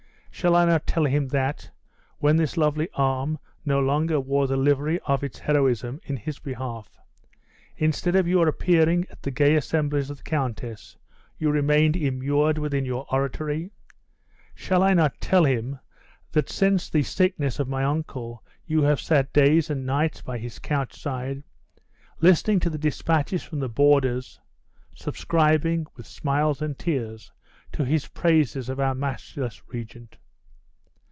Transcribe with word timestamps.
Shall 0.33 0.55
I 0.55 0.65
not 0.65 0.87
tell 0.87 1.05
him 1.05 1.27
that, 1.27 1.69
when 2.17 2.35
this 2.37 2.57
lovely 2.57 2.89
arm 2.95 3.37
no 3.63 3.79
longer 3.79 4.19
wore 4.19 4.47
the 4.47 4.57
livery 4.57 4.99
of 5.01 5.23
its 5.23 5.37
heroism 5.37 5.99
in 6.03 6.17
his 6.17 6.39
behalf, 6.39 6.99
instead 7.77 8.15
of 8.15 8.27
your 8.27 8.47
appearing 8.47 9.05
at 9.11 9.21
the 9.21 9.29
gay 9.29 9.55
assemblies 9.55 10.09
of 10.09 10.17
the 10.17 10.23
countess, 10.23 10.97
you 11.37 11.51
remained 11.51 11.95
immured 11.95 12.57
within 12.57 12.85
your 12.85 13.05
oratory? 13.11 13.69
Shall 14.55 14.81
I 14.81 14.95
not 14.95 15.21
tell 15.21 15.43
him 15.43 15.77
that 16.31 16.49
since 16.49 16.89
the 16.89 17.03
sickness 17.03 17.59
of 17.59 17.67
my 17.67 17.83
uncle 17.83 18.43
you 18.65 18.81
have 18.81 18.99
sat 19.01 19.31
days 19.33 19.69
and 19.69 19.85
nights 19.85 20.23
by 20.23 20.39
his 20.39 20.57
couch 20.57 20.99
side, 20.99 21.43
listening 22.19 22.59
to 22.61 22.69
the 22.71 22.79
dispatches 22.79 23.43
from 23.43 23.59
the 23.59 23.69
borders 23.69 24.39
subscribing, 24.95 25.85
with 25.95 26.07
smiles 26.07 26.63
and 26.63 26.79
tears, 26.79 27.31
to 27.73 27.85
his 27.85 28.07
praises 28.07 28.69
of 28.69 28.79
our 28.79 28.95
matchless 28.95 29.61
regent? 29.67 30.17